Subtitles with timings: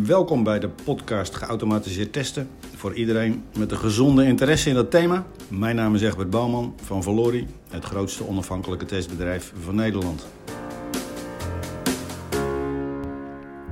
[0.00, 2.48] Welkom bij de podcast Geautomatiseerd Testen.
[2.76, 5.26] Voor iedereen met een gezonde interesse in dat thema.
[5.48, 10.26] Mijn naam is Egbert Bouwman van Valori, het grootste onafhankelijke testbedrijf van Nederland.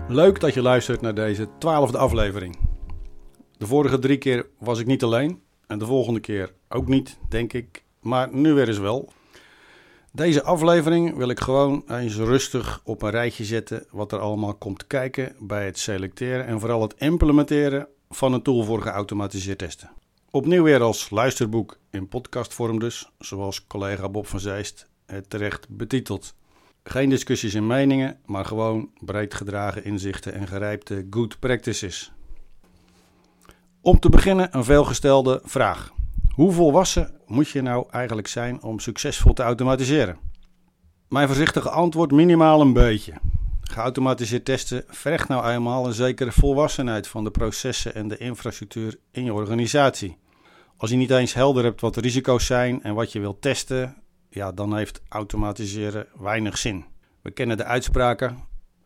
[0.08, 2.58] Leuk dat je luistert naar deze twaalfde aflevering.
[3.56, 7.52] De vorige drie keer was ik niet alleen en de volgende keer ook niet, denk
[7.52, 7.84] ik.
[8.00, 9.12] Maar nu weer eens wel.
[10.12, 14.86] Deze aflevering wil ik gewoon eens rustig op een rijtje zetten wat er allemaal komt
[14.86, 19.90] kijken bij het selecteren en vooral het implementeren van een tool voor geautomatiseerd testen.
[20.30, 26.34] Opnieuw weer als luisterboek in podcastvorm dus, zoals collega Bob van Zeist het terecht betitelt.
[26.82, 32.12] Geen discussies en meningen, maar gewoon breed gedragen inzichten en gerijpte good practices.
[33.80, 35.92] Om te beginnen een veelgestelde vraag.
[36.34, 40.18] Hoe volwassen moet je nou eigenlijk zijn om succesvol te automatiseren?
[41.08, 43.12] Mijn voorzichtige antwoord minimaal een beetje.
[43.60, 49.24] Geautomatiseerd testen vergt nou eenmaal een zekere volwassenheid van de processen en de infrastructuur in
[49.24, 50.16] je organisatie.
[50.76, 53.96] Als je niet eens helder hebt wat de risico's zijn en wat je wilt testen,
[54.28, 56.84] ja, dan heeft automatiseren weinig zin.
[57.22, 58.38] We kennen de uitspraken: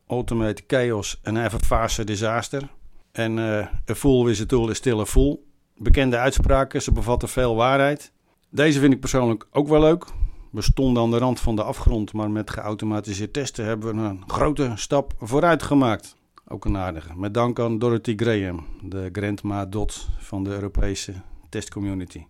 [0.06, 2.68] automate chaos and have a fast disaster.
[3.12, 5.44] En uh, a fool with a tool is still a fool.
[5.76, 8.12] Bekende uitspraken, ze bevatten veel waarheid.
[8.48, 10.06] Deze vind ik persoonlijk ook wel leuk.
[10.50, 14.22] We stonden aan de rand van de afgrond, maar met geautomatiseerd testen hebben we een
[14.26, 16.16] grote stap vooruit gemaakt.
[16.48, 17.16] Ook een aardige.
[17.16, 21.12] Met dank aan Dorothy Graham, de grandma dot van de Europese
[21.48, 22.24] testcommunity.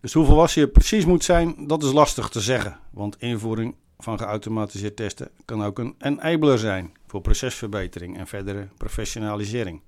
[0.00, 2.78] Dus hoeveel volwassen je precies moet zijn, dat is lastig te zeggen.
[2.90, 9.80] Want invoering van geautomatiseerd testen kan ook een enabler zijn voor procesverbetering en verdere professionalisering.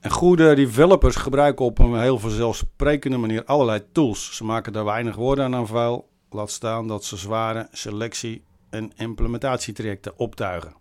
[0.00, 4.36] En goede developers gebruiken op een heel vanzelfsprekende manier allerlei tools.
[4.36, 10.18] Ze maken daar weinig woorden aan vuil, laat staan dat ze zware selectie- en implementatietrajecten
[10.18, 10.74] optuigen.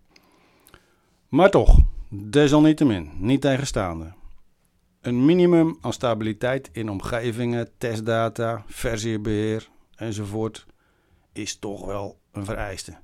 [1.30, 1.78] Maar toch,
[2.10, 4.14] desalniettemin, niet tegenstaande.
[5.02, 10.66] Een minimum aan stabiliteit in omgevingen, testdata, versiebeheer enzovoort
[11.34, 12.98] is toch wel een vereiste.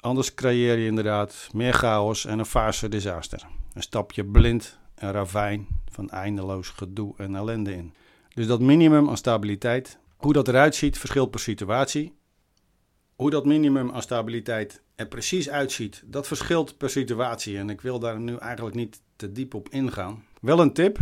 [0.00, 3.46] Anders creëer je inderdaad meer chaos en een fase disaster.
[3.74, 7.94] Een stapje blind een ravijn van eindeloos gedoe en ellende in.
[8.34, 12.14] Dus dat minimum aan stabiliteit, hoe dat eruit ziet, verschilt per situatie.
[13.14, 17.58] Hoe dat minimum aan stabiliteit er precies uitziet, dat verschilt per situatie.
[17.58, 20.24] En ik wil daar nu eigenlijk niet te diep op ingaan.
[20.40, 20.98] Wel een tip: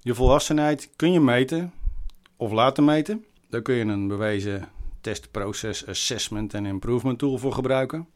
[0.00, 1.72] je volwassenheid kun je meten
[2.36, 3.24] of laten meten.
[3.48, 4.68] Daar kun je een bewezen
[5.00, 8.08] testproces assessment en improvement tool voor gebruiken.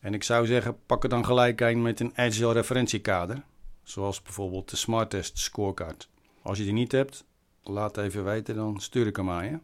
[0.00, 3.42] En ik zou zeggen, pak er dan gelijk een met een Agile referentiekader.
[3.86, 6.08] Zoals bijvoorbeeld de Smart Test scorecard.
[6.42, 7.24] Als je die niet hebt,
[7.62, 9.58] laat even weten, dan stuur ik hem aan je.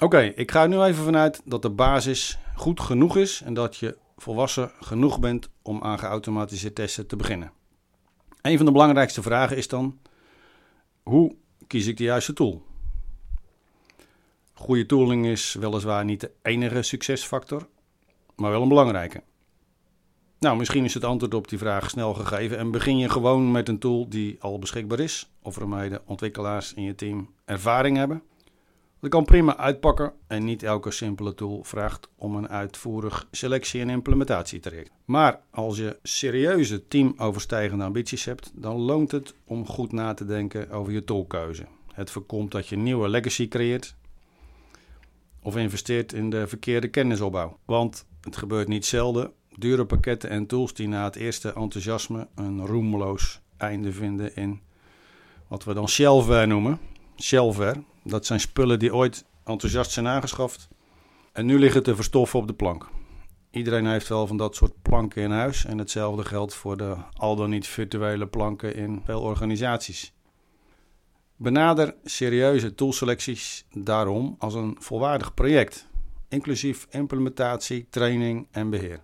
[0.00, 3.76] Oké, ik ga er nu even vanuit dat de basis goed genoeg is en dat
[3.76, 7.52] je volwassen genoeg bent om aan geautomatiseerd testen te beginnen.
[8.42, 9.98] Een van de belangrijkste vragen is dan:
[11.02, 11.36] hoe
[11.66, 12.62] kies ik de juiste tool?
[14.52, 17.68] Goede tooling is weliswaar niet de enige succesfactor,
[18.36, 19.22] maar wel een belangrijke.
[20.44, 23.68] Nou, misschien is het antwoord op die vraag snel gegeven en begin je gewoon met
[23.68, 28.22] een tool die al beschikbaar is, of waarmee de ontwikkelaars in je team ervaring hebben.
[29.00, 33.90] Dat kan prima uitpakken en niet elke simpele tool vraagt om een uitvoerig selectie- en
[33.90, 34.90] implementatietraject.
[35.04, 40.70] Maar als je serieuze teamoverstijgende ambities hebt, dan loont het om goed na te denken
[40.70, 41.66] over je toolkeuze.
[41.92, 43.96] Het voorkomt dat je nieuwe legacy creëert
[45.42, 47.58] of investeert in de verkeerde kennisopbouw.
[47.64, 52.66] Want het gebeurt niet zelden Dure pakketten en tools die na het eerste enthousiasme een
[52.66, 54.60] roemloos einde vinden in
[55.48, 56.78] wat we dan shelfware noemen.
[57.16, 60.68] Shelfware, dat zijn spullen die ooit enthousiast zijn aangeschaft
[61.32, 62.88] en nu liggen te verstoffen op de plank.
[63.50, 67.36] Iedereen heeft wel van dat soort planken in huis en hetzelfde geldt voor de al
[67.36, 70.12] dan niet virtuele planken in veel organisaties.
[71.36, 75.88] Benader serieuze toolselecties daarom als een volwaardig project,
[76.28, 79.00] inclusief implementatie, training en beheer.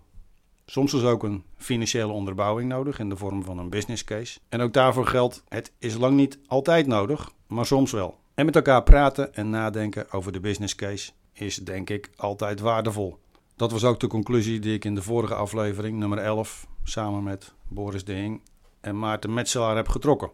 [0.71, 4.39] Soms is ook een financiële onderbouwing nodig in de vorm van een business case.
[4.49, 8.19] En ook daarvoor geldt, het is lang niet altijd nodig, maar soms wel.
[8.35, 13.19] En met elkaar praten en nadenken over de business case is denk ik altijd waardevol.
[13.57, 17.55] Dat was ook de conclusie die ik in de vorige aflevering, nummer 11, samen met
[17.69, 18.43] Boris de Hing
[18.81, 20.31] en Maarten Metselaar heb getrokken.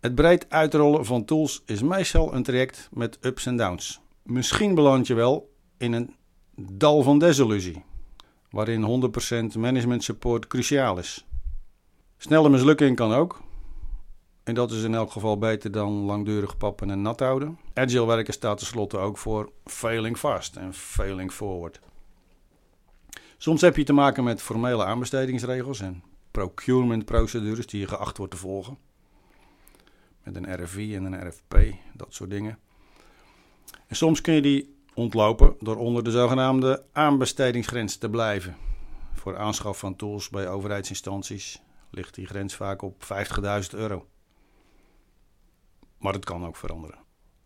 [0.00, 4.00] Het breed uitrollen van tools is meestal een traject met ups en downs.
[4.22, 6.14] Misschien beland je wel in een
[6.56, 7.82] dal van desillusie
[8.52, 9.12] waarin
[9.54, 11.26] 100% management support cruciaal is.
[12.16, 13.42] Snelle mislukking kan ook.
[14.42, 17.58] En dat is in elk geval beter dan langdurig pappen en nat houden.
[17.74, 21.80] Agile werken staat tenslotte ook voor failing fast en failing forward.
[23.36, 28.32] Soms heb je te maken met formele aanbestedingsregels en procurement procedures die je geacht wordt
[28.32, 28.78] te volgen.
[30.22, 31.56] Met een RFI en een RFP,
[31.94, 32.58] dat soort dingen.
[33.86, 38.56] En soms kun je die ontlopen door onder de zogenaamde aanbestedingsgrens te blijven.
[39.14, 44.06] Voor aanschaf van tools bij overheidsinstanties ligt die grens vaak op 50.000 euro.
[45.98, 46.98] Maar het kan ook veranderen.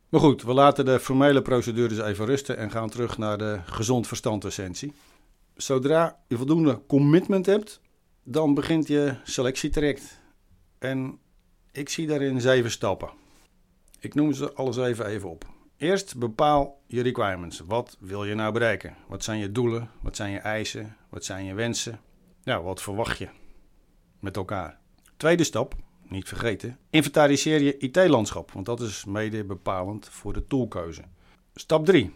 [0.09, 4.07] Maar goed, we laten de formele procedures even rusten en gaan terug naar de gezond
[4.07, 4.93] verstand essentie.
[5.57, 7.81] Zodra je voldoende commitment hebt,
[8.23, 10.21] dan begint je selectietraject.
[10.79, 11.19] En
[11.73, 13.11] ik zie daarin zeven stappen.
[14.01, 15.56] Ik noem ze alles even even op.
[15.77, 17.59] Eerst bepaal je requirements.
[17.59, 18.97] Wat wil je nou bereiken?
[19.09, 19.91] Wat zijn je doelen?
[20.01, 20.97] Wat zijn je eisen?
[21.09, 22.01] Wat zijn je wensen?
[22.43, 23.29] Nou, wat verwacht je
[24.21, 24.79] met elkaar?
[25.17, 31.03] Tweede stap, niet vergeten, inventariseer je IT-landschap, want dat is mede bepalend voor de toolkeuze.
[31.55, 32.15] Stap 3.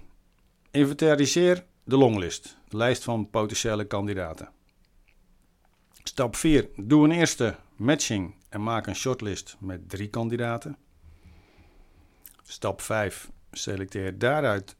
[0.70, 4.48] Inventariseer de longlist, de lijst van potentiële kandidaten.
[6.02, 6.68] Stap 4.
[6.76, 10.76] Doe een eerste matching en maak een shortlist met drie kandidaten.
[12.42, 13.30] Stap 5.
[13.52, 14.76] Selecteer daaruit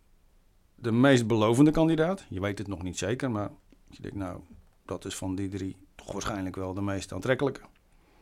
[0.75, 2.25] de meest belovende kandidaat.
[2.29, 3.51] Je weet het nog niet zeker, maar
[3.89, 4.41] je denkt nou,
[4.85, 7.61] dat is van die drie toch waarschijnlijk wel de meest aantrekkelijke.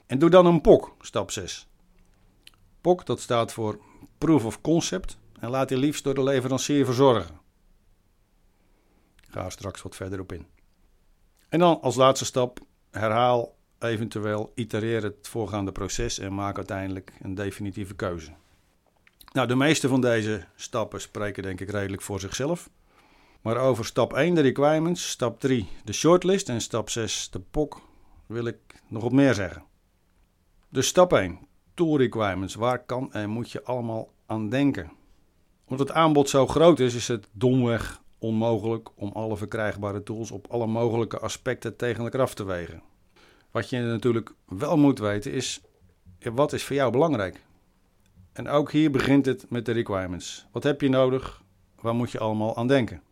[0.06, 1.68] En doe dan een POC, stap 6.
[2.80, 3.80] POC, dat staat voor
[4.18, 7.40] Proof of Concept en laat je liefst door de leverancier verzorgen.
[9.16, 10.46] Ga er straks wat verder op in.
[11.48, 12.60] En dan als laatste stap,
[12.90, 18.32] herhaal eventueel, itereer het voorgaande proces en maak uiteindelijk een definitieve keuze.
[19.32, 22.70] Nou, de meeste van deze stappen spreken denk ik redelijk voor zichzelf.
[23.42, 27.80] Maar over stap 1, de requirements, stap 3, de shortlist en stap 6, de POC,
[28.26, 28.56] wil ik
[28.88, 29.62] nog wat meer zeggen.
[30.68, 31.38] Dus stap 1,
[31.74, 32.54] tool requirements.
[32.54, 34.90] Waar kan en moet je allemaal aan denken?
[35.66, 40.46] Omdat het aanbod zo groot is, is het domweg onmogelijk om alle verkrijgbare tools op
[40.50, 42.82] alle mogelijke aspecten tegen elkaar af te wegen.
[43.50, 45.60] Wat je natuurlijk wel moet weten is,
[46.32, 47.44] wat is voor jou belangrijk?
[48.38, 50.46] En ook hier begint het met de requirements.
[50.52, 51.42] Wat heb je nodig?
[51.80, 53.02] Waar moet je allemaal aan denken?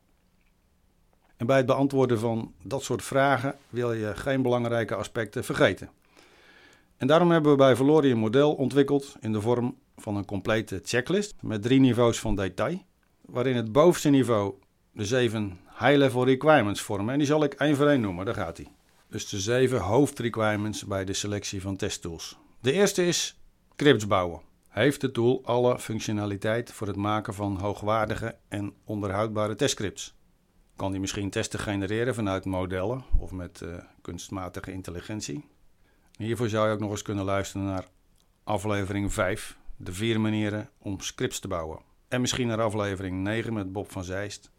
[1.37, 5.91] En bij het beantwoorden van dat soort vragen wil je geen belangrijke aspecten vergeten.
[6.97, 10.81] En daarom hebben we bij Valori een model ontwikkeld in de vorm van een complete
[10.85, 12.83] checklist met drie niveaus van detail,
[13.21, 14.55] waarin het bovenste niveau
[14.93, 17.13] de zeven high-level requirements vormen.
[17.13, 18.69] En die zal ik één voor één noemen, daar gaat hij.
[19.09, 22.39] Dus de zeven hoofdrequirements bij de selectie van testtools.
[22.61, 23.41] De eerste is
[23.75, 24.46] scripts bouwen.
[24.77, 30.15] Heeft de tool alle functionaliteit voor het maken van hoogwaardige en onderhoudbare testscripts?
[30.77, 35.45] Kan die misschien testen genereren vanuit modellen of met uh, kunstmatige intelligentie?
[36.17, 37.89] Hiervoor zou je ook nog eens kunnen luisteren naar
[38.45, 41.81] aflevering 5, de vier manieren om scripts te bouwen.
[42.09, 44.51] En misschien naar aflevering 9 met Bob van Zeist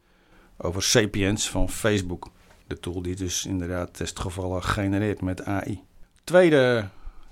[0.57, 2.29] over Sapiens van Facebook.
[2.67, 5.83] De tool die dus inderdaad testgevallen genereert met AI.
[6.23, 6.89] Tweede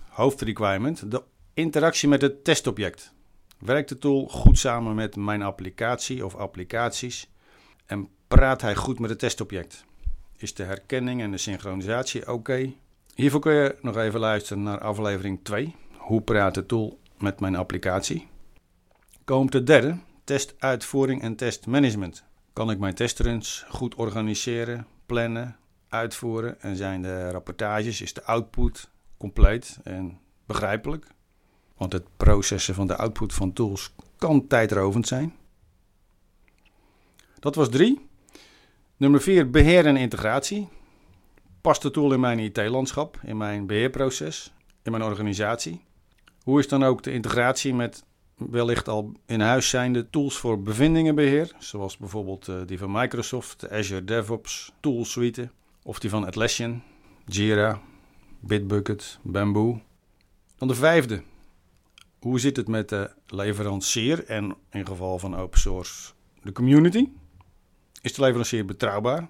[0.09, 1.23] hoofdrequirement, de
[1.55, 3.13] interactie met het testobject.
[3.59, 7.29] Werkt de tool goed samen met mijn applicatie of applicaties
[7.85, 9.85] en praat hij goed met het testobject?
[10.37, 12.73] Is de herkenning en de synchronisatie oké?
[13.13, 15.75] Hiervoor kun je nog even luisteren naar aflevering 2.
[15.97, 18.27] Hoe praat de tool met mijn applicatie?
[19.23, 22.23] Komt de derde, testuitvoering en testmanagement.
[22.53, 25.57] Kan ik mijn testruns goed organiseren, plannen,
[25.89, 31.13] uitvoeren en zijn de rapportages, is de output compleet en begrijpelijk?
[31.77, 35.35] Want het processen van de output van tools kan tijdrovend zijn.
[37.39, 38.07] Dat was drie.
[38.97, 40.67] Nummer vier, beheer en integratie.
[41.61, 44.53] Past de tool in mijn IT-landschap, in mijn beheerproces,
[44.83, 45.81] in mijn organisatie?
[46.43, 48.03] Hoe is dan ook de integratie met
[48.35, 53.69] wellicht al in huis zijnde tools voor bevindingenbeheer, zoals bijvoorbeeld eh, die van Microsoft, de
[53.69, 55.49] Azure DevOps toolsuite,
[55.83, 56.83] of die van Atlassian,
[57.25, 57.81] Jira,
[58.39, 59.81] Bitbucket, Bamboo.
[60.57, 61.23] Dan de vijfde.
[62.25, 67.09] Hoe zit het met de leverancier en in geval van open source de community?
[68.01, 69.29] Is de leverancier betrouwbaar?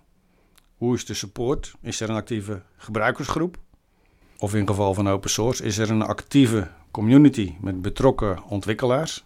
[0.76, 1.74] Hoe is de support?
[1.82, 3.58] Is er een actieve gebruikersgroep?
[4.38, 9.26] Of in geval van open source, is er een actieve community met betrokken ontwikkelaars?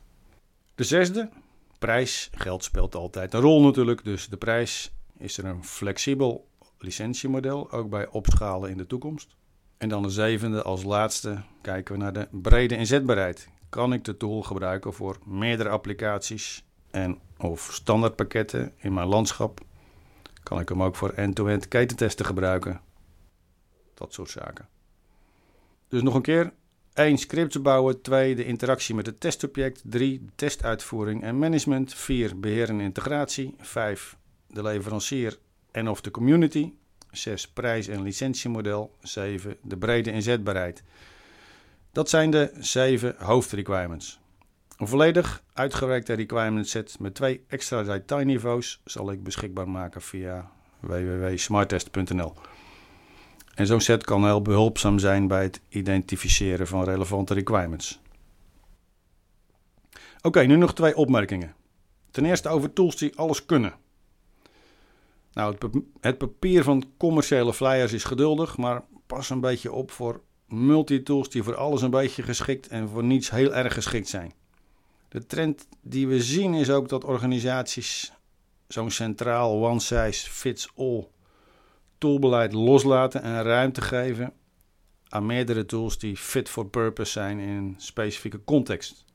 [0.75, 1.29] De zesde,
[1.79, 2.29] prijs.
[2.33, 4.91] Geld speelt altijd een rol natuurlijk, dus de prijs.
[5.17, 6.47] Is er een flexibel
[6.77, 9.35] licentiemodel, ook bij opschalen in de toekomst?
[9.77, 13.49] En dan de zevende, als laatste, kijken we naar de brede inzetbaarheid.
[13.69, 19.61] Kan ik de tool gebruiken voor meerdere applicaties en of standaardpakketten in mijn landschap?
[20.43, 22.81] Kan ik hem ook voor end-to-end ketentesten gebruiken?
[23.93, 24.67] Dat soort zaken.
[25.88, 26.53] Dus nog een keer.
[26.93, 27.17] 1.
[27.17, 28.01] Scripts bouwen.
[28.01, 28.35] 2.
[28.35, 29.81] De interactie met het testobject.
[29.85, 30.25] 3.
[30.25, 31.93] De testuitvoering en management.
[31.93, 32.39] 4.
[32.39, 33.55] Beheer en integratie.
[33.57, 34.17] 5.
[34.47, 35.38] De leverancier
[35.71, 36.73] en of de community.
[37.11, 40.83] 6 prijs- en licentiemodel, 7 de brede inzetbaarheid.
[41.91, 44.19] Dat zijn de 7 hoofdrequirements.
[44.77, 52.34] Een volledig uitgewerkte requirement set met twee extra detailniveaus zal ik beschikbaar maken via www.smarttest.nl.
[53.55, 58.01] En zo'n set kan heel behulpzaam zijn bij het identificeren van relevante requirements.
[60.22, 61.55] Oké, nu nog twee opmerkingen.
[62.12, 63.74] Ten eerste over tools die alles kunnen.
[65.34, 65.55] Nou,
[66.00, 71.44] het, papier van commerciële flyers is geduldig, maar pas een beetje op voor multitools die
[71.44, 74.34] voor alles een beetje geschikt en voor niets heel erg geschikt zijn.
[75.08, 78.13] De trend die we zien is ook dat organisaties
[78.68, 81.08] zo'n centraal one size fits all
[81.98, 84.34] toolbeleid loslaten en ruimte geven
[85.08, 89.06] aan meerdere tools die fit for purpose zijn in een specifieke context.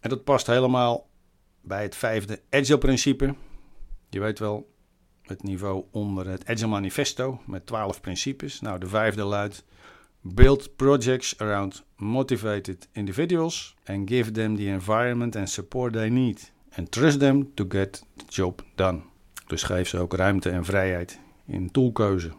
[0.00, 1.08] En dat past helemaal
[1.60, 3.34] bij het vijfde Agile-principe.
[4.08, 4.74] Je weet wel,
[5.22, 8.60] het niveau onder het Agile Manifesto met 12 principes.
[8.60, 9.64] Nou, de vijfde luidt:
[10.34, 16.52] Build projects around motivated individuals and give them the environment and support they need.
[16.74, 19.00] And trust them to get the job done.
[19.46, 22.32] Dus geef ze ook ruimte en vrijheid in toolkeuze.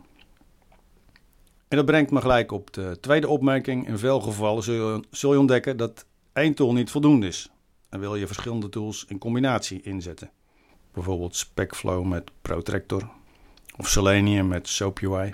[1.67, 3.87] En dat brengt me gelijk op de tweede opmerking.
[3.87, 7.51] In veel gevallen zul je, zul je ontdekken dat één tool niet voldoende is.
[7.89, 10.31] En wil je verschillende tools in combinatie inzetten.
[10.93, 13.09] Bijvoorbeeld SpecFlow met Protractor
[13.77, 15.33] of Selenium met SoapUI.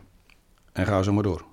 [0.74, 1.52] En ga zo maar door.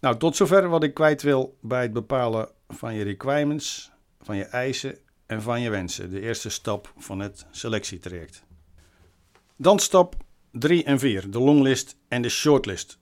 [0.00, 3.90] Nou, tot zover wat ik kwijt wil bij het bepalen van je requirements,
[4.20, 6.10] van je eisen en van je wensen.
[6.10, 8.44] De eerste stap van het selectietraject.
[9.56, 10.14] Dan stap
[10.50, 12.98] 3 en 4, de longlist en de shortlist.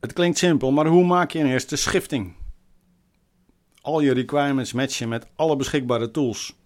[0.00, 2.34] Het klinkt simpel, maar hoe maak je een eerste schifting?
[3.80, 6.56] Al je requirements matchen met alle beschikbare tools.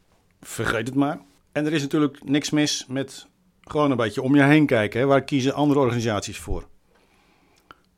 [0.40, 1.20] Vergeet het maar.
[1.52, 3.26] En er is natuurlijk niks mis met
[3.60, 5.00] gewoon een beetje om je heen kijken.
[5.00, 5.06] Hè?
[5.06, 6.68] Waar kiezen andere organisaties voor?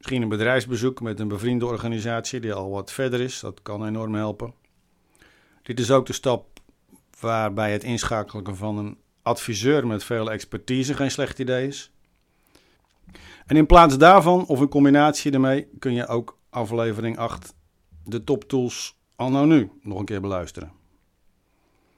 [0.02, 3.40] Misschien een bedrijfsbezoek met een bevriende organisatie die al wat verder is.
[3.40, 4.54] Dat kan enorm helpen.
[5.62, 6.60] Dit is ook de stap
[7.20, 11.92] waarbij het inschakelen van een adviseur met veel expertise geen slecht idee is.
[13.46, 17.54] En in plaats daarvan, of in combinatie ermee, kun je ook aflevering 8,
[18.04, 20.72] de top tools anno nu, nog een keer beluisteren.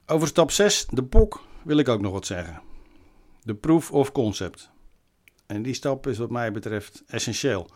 [0.06, 2.62] Over stap 6, de POC, wil ik ook nog wat zeggen.
[3.42, 4.72] De proof of concept.
[5.46, 7.68] En die stap is wat mij betreft essentieel.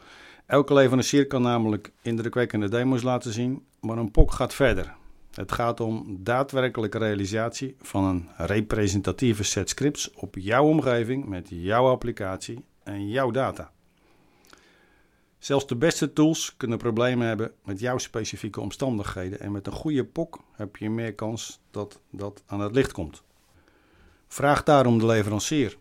[0.46, 4.94] Elke leverancier kan namelijk indrukwekkende demo's laten zien, maar een POC gaat verder.
[5.34, 11.86] Het gaat om daadwerkelijke realisatie van een representatieve set scripts op jouw omgeving met jouw
[11.86, 13.72] applicatie en jouw data.
[15.38, 20.04] Zelfs de beste tools kunnen problemen hebben met jouw specifieke omstandigheden en met een goede
[20.04, 23.22] POC heb je meer kans dat dat aan het licht komt.
[24.26, 25.76] Vraag daarom de leverancier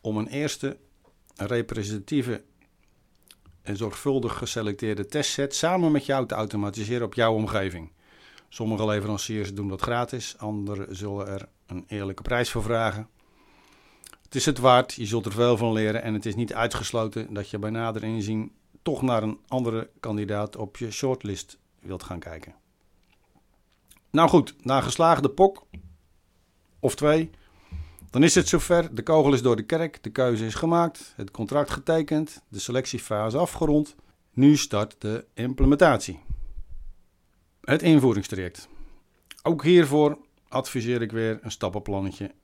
[0.00, 0.76] om een eerste
[1.46, 2.44] representatieve
[3.62, 7.92] en zorgvuldig geselecteerde testset samen met jou te automatiseren op jouw omgeving.
[8.48, 13.08] Sommige leveranciers doen dat gratis, anderen zullen er een eerlijke prijs voor vragen.
[14.22, 17.34] Het is het waard, je zult er veel van leren en het is niet uitgesloten
[17.34, 18.52] dat je bij nader inzien
[18.82, 22.54] toch naar een andere kandidaat op je shortlist wilt gaan kijken.
[24.10, 25.66] Nou goed, na geslaagde pok
[26.80, 27.30] of twee,
[28.10, 28.94] dan is het zover.
[28.94, 33.38] De kogel is door de kerk, de keuze is gemaakt, het contract getekend, de selectiefase
[33.38, 33.94] afgerond.
[34.32, 36.20] Nu start de implementatie.
[37.60, 38.68] Het invoeringstraject.
[39.42, 42.34] Ook hiervoor adviseer ik weer een stappenplannetje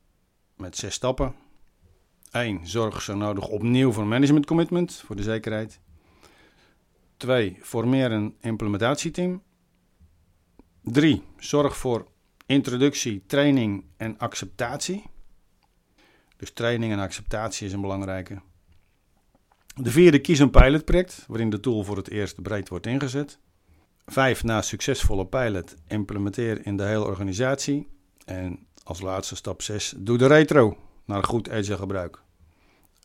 [0.56, 1.34] met zes stappen.
[2.30, 2.66] 1.
[2.66, 5.80] Zorg zo nodig opnieuw voor management commitment, voor de zekerheid.
[7.16, 7.58] 2.
[7.60, 9.42] Formeer een implementatieteam.
[10.82, 11.22] 3.
[11.38, 12.06] Zorg voor
[12.46, 15.12] introductie, training en acceptatie.
[16.44, 18.40] Dus training en acceptatie is een belangrijke.
[19.74, 23.38] De vierde, kies een pilotproject waarin de tool voor het eerst breed wordt ingezet.
[24.06, 27.88] Vijf, na succesvolle pilot, implementeer in de hele organisatie.
[28.24, 32.22] En als laatste stap 6, doe de retro naar goed agile gebruik.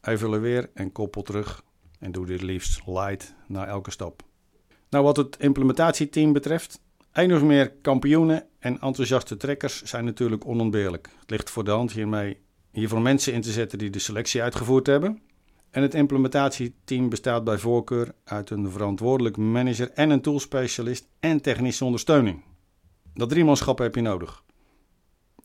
[0.01, 1.63] Evalueer en koppel terug
[1.99, 4.23] en doe dit liefst light na elke stap.
[4.89, 6.81] Nou, wat het implementatieteam betreft,
[7.11, 11.09] één of meer kampioenen en enthousiaste trekkers zijn natuurlijk onontbeerlijk.
[11.19, 14.87] Het ligt voor de hand hiermee hiervoor mensen in te zetten die de selectie uitgevoerd
[14.87, 15.21] hebben.
[15.71, 21.85] En het implementatieteam bestaat bij voorkeur uit een verantwoordelijk manager en een toolspecialist en technische
[21.85, 22.43] ondersteuning.
[23.13, 24.43] Dat driemanschap heb je nodig.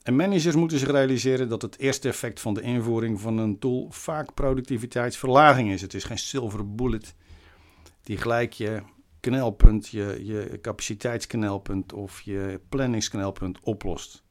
[0.02, 3.86] En managers moeten zich realiseren dat het eerste effect van de invoering van een tool
[3.90, 5.80] vaak productiviteitsverlaging is.
[5.80, 7.14] Het is geen silver bullet
[8.02, 8.82] die gelijk je
[9.20, 14.23] knelpunt, je, je capaciteitsknelpunt of je planningsknelpunt oplost.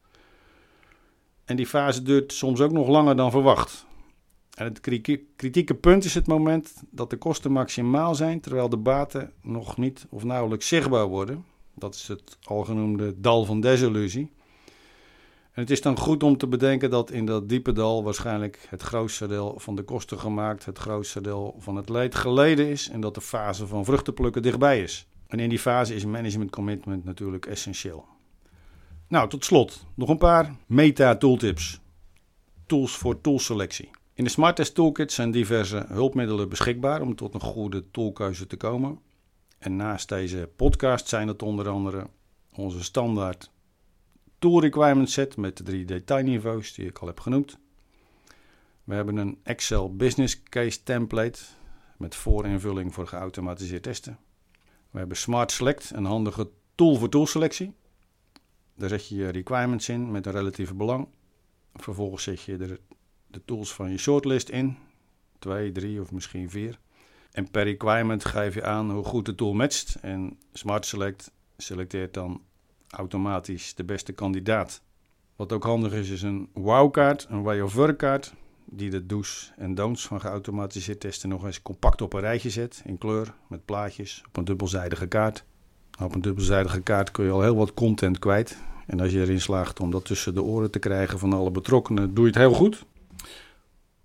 [1.44, 3.86] En die fase duurt soms ook nog langer dan verwacht.
[4.54, 4.80] En het
[5.36, 10.06] kritieke punt is het moment dat de kosten maximaal zijn, terwijl de baten nog niet
[10.10, 11.44] of nauwelijks zichtbaar worden.
[11.74, 14.30] Dat is het algenoemde dal van desillusie.
[15.52, 18.82] En het is dan goed om te bedenken dat in dat diepe dal waarschijnlijk het
[18.82, 23.00] grootste deel van de kosten gemaakt, het grootste deel van het leed geleden is en
[23.00, 25.06] dat de fase van vruchtenplukken dichtbij is.
[25.26, 28.13] En in die fase is management commitment natuurlijk essentieel.
[29.08, 31.80] Nou, tot slot nog een paar meta-tooltips.
[32.66, 33.90] Tools voor toolselectie.
[34.14, 38.56] In de Smart Test Toolkit zijn diverse hulpmiddelen beschikbaar om tot een goede toolkeuze te
[38.56, 38.98] komen.
[39.58, 42.06] En naast deze podcast zijn het onder andere
[42.52, 43.50] onze standaard
[44.38, 47.58] tool requirement set met de drie detailniveaus die ik al heb genoemd.
[48.84, 51.40] We hebben een Excel Business Case Template
[51.98, 54.18] met voorinvulling voor geautomatiseerd testen.
[54.90, 57.74] We hebben Smart Select, een handige tool voor toolselectie.
[58.76, 61.08] Daar zet je je requirements in met een relatieve belang.
[61.74, 62.80] Vervolgens zet je er
[63.26, 64.76] de tools van je shortlist in.
[65.38, 66.78] Twee, drie of misschien vier.
[67.32, 69.96] En per requirement geef je aan hoe goed de tool matcht.
[70.00, 72.42] En Smart Select selecteert dan
[72.88, 74.82] automatisch de beste kandidaat.
[75.36, 79.52] Wat ook handig is, is een wow-kaart, een way of work kaart, die de do's
[79.56, 83.64] en don'ts van geautomatiseerd testen nog eens compact op een rijtje zet, in kleur, met
[83.64, 85.44] plaatjes, op een dubbelzijdige kaart.
[86.02, 88.56] Op een dubbelzijdige kaart kun je al heel wat content kwijt.
[88.86, 92.14] En als je erin slaagt om dat tussen de oren te krijgen van alle betrokkenen,
[92.14, 92.84] doe je het heel goed.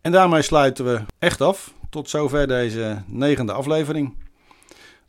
[0.02, 1.74] En daarmee sluiten we echt af.
[1.90, 4.16] Tot zover deze negende aflevering.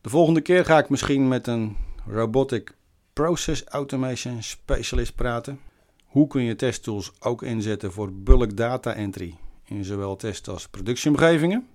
[0.01, 2.75] De volgende keer ga ik misschien met een robotic
[3.13, 5.61] process automation specialist praten.
[6.05, 9.35] Hoe kun je testtools ook inzetten voor bulk data entry
[9.65, 11.67] in zowel test- als productieomgevingen?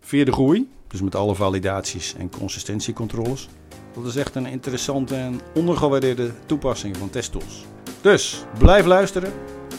[0.00, 3.48] Via de groei, dus met alle validaties en consistentiecontroles.
[3.94, 7.64] Dat is echt een interessante en ondergewaardeerde toepassing van testtools.
[8.00, 9.32] Dus blijf luisteren.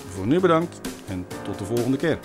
[0.10, 2.20] Voor nu bedankt en tot de volgende keer.